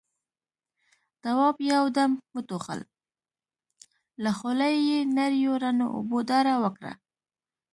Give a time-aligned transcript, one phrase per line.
[1.23, 2.79] تواب يو دم وټوخل،
[4.23, 6.93] له خولې يې نريو رڼو اوبو داره وکړه.